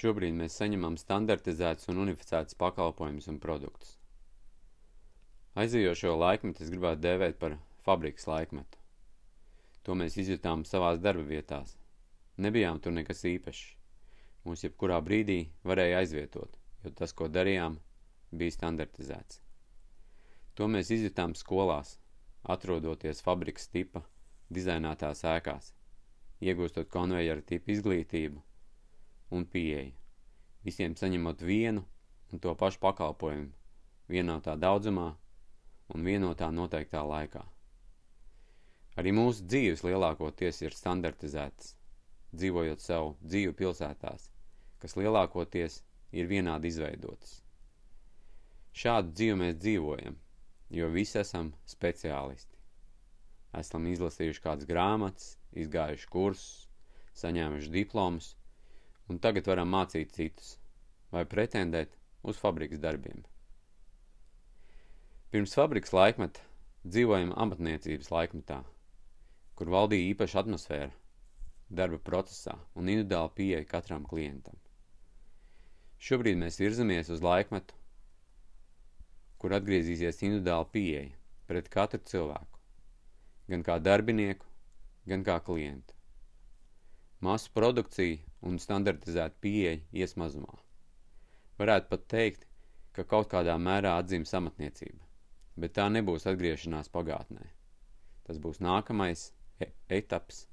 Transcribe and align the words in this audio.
Šobrīd 0.00 0.32
mēs 0.32 0.54
saņemam 0.56 0.94
standartizētus 0.96 1.90
un 1.92 1.98
unificētus 2.06 2.56
pakalpojumus 2.60 3.26
un 3.28 3.36
produktus. 3.42 3.98
Aizījošo 5.60 6.14
laikmetu 6.16 6.64
es 6.64 6.70
gribētu 6.72 7.02
dēvēt 7.04 7.36
par 7.42 7.58
fabrikas 7.84 8.24
laikmetu. 8.30 8.80
To 9.84 9.98
mēs 10.00 10.16
izjutām 10.22 10.64
savās 10.64 11.02
darba 11.04 11.26
vietās. 11.28 11.76
Nebijām 12.40 12.80
tur 12.80 12.96
nekas 12.96 13.20
īpašs. 13.28 13.62
Mūs 14.48 14.64
jebkurā 14.64 15.02
brīdī 15.04 15.38
varēja 15.68 16.00
aizvietot, 16.00 16.56
jo 16.84 16.96
tas, 16.96 17.12
ko 17.12 17.28
darījām, 17.28 17.76
bija 18.32 18.56
standartizēts. 18.56 19.42
To 20.56 20.68
mēs 20.76 20.94
izjutām 20.96 21.36
skolās, 21.36 21.98
atrodoties 22.56 23.20
fabrikas 23.26 23.68
tipa 23.68 24.06
dizainētās 24.48 25.26
ēkās, 25.36 25.74
iegūstot 26.40 26.88
konvejera 26.88 27.44
tipu 27.52 27.76
izglītību 27.76 28.46
un 29.30 29.46
pieeju, 29.46 29.94
visiem 30.66 30.96
saņemot 30.98 31.42
vienu 31.46 31.84
un 32.30 32.42
to 32.42 32.54
pašu 32.54 32.80
pakalpojumu, 32.82 33.50
vienotā 34.10 34.56
daudzumā 34.58 35.08
un 35.94 36.06
vienotā 36.06 36.50
noteiktā 36.54 37.02
laikā. 37.06 37.42
Arī 38.98 39.12
mūsu 39.14 39.46
dzīves 39.46 39.84
lielākoties 39.86 40.60
ir 40.64 40.74
standartizētas, 40.76 41.74
dzīvojot 42.34 42.82
savu 42.82 43.14
dzīvi 43.22 43.54
pilsētās, 43.58 44.26
kas 44.82 44.96
lielākoties 44.98 45.80
ir 46.12 46.30
vienādi 46.30 46.70
izveidotas. 46.72 47.38
Šādu 48.74 49.14
dzīvi 49.14 49.38
mēs 49.42 49.56
dzīvojam, 49.62 50.18
jo 50.70 50.90
visi 50.94 51.18
esam 51.22 51.52
speciālisti. 51.66 52.58
Esam 53.58 53.86
izlasījuši 53.90 54.42
kādas 54.44 54.68
grāmatas, 54.68 55.32
izgājuši 55.58 56.10
kursus, 56.10 56.68
saņēmuši 57.18 57.72
diplomus, 57.74 58.34
un 59.10 59.18
tagad 59.18 59.48
varam 59.50 59.72
mācīt 59.74 60.14
citus 60.14 60.54
vai 61.10 61.24
pretendēt 61.26 61.96
uz 62.22 62.38
fabrikas 62.38 62.80
darbiem. 62.82 63.24
Pirms 65.30 65.54
fabrikas 65.58 65.94
laikmeta 65.94 66.46
dzīvojam 66.86 67.34
amatniecības 67.44 68.10
laikmetā, 68.14 68.62
kur 69.58 69.70
valdīja 69.74 70.12
īpaša 70.14 70.44
atmosfēra 70.44 70.94
darba 71.80 72.00
procesā 72.02 72.56
un 72.74 72.90
individuāla 72.90 73.30
pieeja 73.34 73.66
katram 73.68 74.06
klientam. 74.10 74.56
Šobrīd 76.00 76.38
mēs 76.40 76.58
virzamies 76.62 77.10
uz 77.12 77.22
laikmetu, 77.22 77.76
kur 79.38 79.54
atgriezīsies 79.58 80.22
individuāla 80.26 80.66
pieeja 80.72 81.10
pret 81.50 81.68
katru 81.72 82.00
cilvēku, 82.10 82.60
gan 83.52 83.66
kā 83.66 83.78
darbinieku, 83.82 84.46
gan 85.10 85.26
kā 85.26 85.38
klientu. 85.44 85.99
Masu 87.20 87.52
produkcija 87.52 88.16
un 88.48 88.56
standartizēta 88.62 89.36
pieeja 89.44 89.76
ies 89.92 90.16
mazumā. 90.16 90.56
Varētu 91.60 91.92
pat 91.92 92.08
teikt, 92.08 92.48
ka 92.96 93.04
kaut 93.04 93.28
kādā 93.32 93.58
mērā 93.60 93.98
atzīmes 94.00 94.32
amatniecība 94.38 95.10
bet 95.60 95.76
tā 95.76 95.86
nebūs 95.92 96.26
atgriešanās 96.30 96.90
pagātnē. 96.92 97.46
Tas 98.26 98.38
būs 98.42 98.60
nākamais 98.64 99.30
e 99.60 99.70
etaps, 99.92 100.44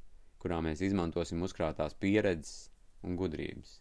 kurā 0.41 0.59
mēs 0.63 0.81
izmantosim 0.85 1.43
uzkrātās 1.47 1.95
pieredzes 2.01 2.69
un 3.07 3.17
gudrības. 3.19 3.77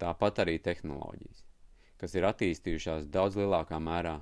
Tāpat 0.00 0.42
arī 0.44 0.56
tehnoloģijas, 0.62 1.44
kas 2.00 2.16
ir 2.16 2.26
attīstījušās 2.28 3.06
daudz 3.12 3.38
lielākā 3.40 3.78
mērā 3.80 4.18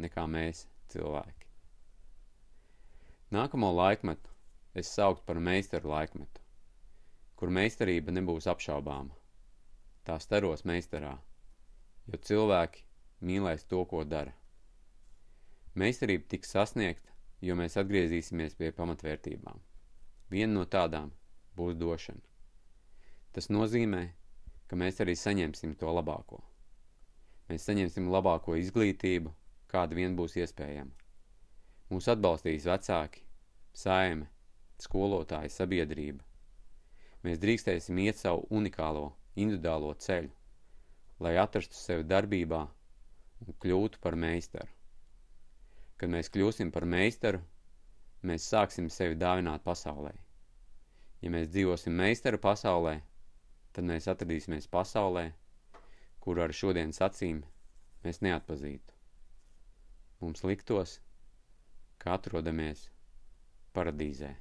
nekā 0.00 0.26
mēs, 0.30 0.66
cilvēki. 0.92 1.48
Nākamo 3.34 3.70
laikmetu 3.74 4.30
es 4.74 4.90
saukt 4.90 5.24
par 5.26 5.38
meistaru 5.38 5.90
laikmetu, 5.90 6.39
kur 7.40 7.48
meistarība 7.56 8.12
nebūs 8.12 8.44
apšaubāma. 8.52 9.14
Tā 10.04 10.18
staros 10.20 10.66
meistarā, 10.68 11.14
jo 12.04 12.20
cilvēki 12.28 12.84
mīlēs 13.24 13.64
to, 13.70 13.80
ko 13.88 14.02
dara. 14.04 14.34
Meistarība 15.80 16.28
tiks 16.28 16.52
sasniegta, 16.52 17.14
jo 17.40 17.56
mēs 17.56 17.78
atgriezīsimies 17.80 18.58
pie 18.60 18.68
pamatvērtībām. 18.76 19.56
Viena 20.30 20.52
no 20.52 20.66
tādām 20.68 21.14
būs 21.56 21.80
došana. 21.80 22.20
Tas 23.32 23.48
nozīmē, 23.48 24.04
ka 24.68 24.76
mēs 24.76 25.00
arī 25.00 25.16
saņemsim 25.16 25.76
to 25.80 25.96
labāko. 25.96 26.42
Mēs 27.48 27.64
saņemsim 27.70 28.12
labāko 28.12 28.60
izglītību, 28.60 29.32
kāda 29.72 29.96
vien 29.96 30.16
būs 30.18 30.36
iespējama. 30.42 30.92
Mūs 31.90 32.06
atbalstīs 32.12 32.68
vecāki, 32.68 33.24
saime, 33.72 34.28
skolotāji, 34.78 35.50
sabiedrība. 35.56 36.29
Mēs 37.26 37.40
drīkstēsim 37.42 37.98
iet 38.00 38.16
savu 38.20 38.46
unikālo, 38.58 39.06
individuālo 39.44 39.90
ceļu, 40.04 40.30
lai 41.26 41.32
atrastu 41.42 41.76
sevi 41.78 42.06
darbībā 42.12 42.60
un 43.46 43.56
kļūtu 43.64 44.00
par 44.06 44.16
meistaru. 44.22 44.68
Kad 46.00 46.12
mēs 46.14 46.32
kļūsim 46.32 46.70
par 46.76 46.86
meistaru, 46.94 47.42
mēs 48.30 48.46
sāksim 48.52 48.88
sevi 48.94 49.18
dāvināt 49.20 49.64
pasaulē. 49.66 50.14
Ja 51.20 51.32
mēs 51.34 51.50
dzīvosim 51.52 51.92
meistaru 52.00 52.40
pasaulē, 52.46 52.94
tad 53.76 53.84
mēs 53.90 54.08
atradīsimies 54.14 54.70
pasaulē, 54.72 55.26
kuru 56.24 56.46
ar 56.46 56.56
šodienas 56.62 57.00
acīm 57.04 57.42
mēs 58.04 58.22
neatpazītu. 58.24 58.96
Mums 60.24 60.44
liktos, 60.48 60.96
ka 62.00 62.16
atrodamies 62.16 62.86
paradīzē. 63.76 64.32